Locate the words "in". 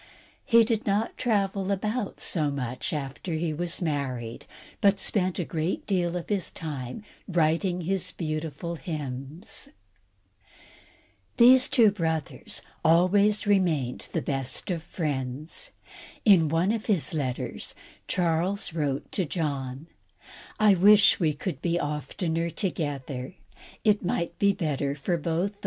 16.25-16.49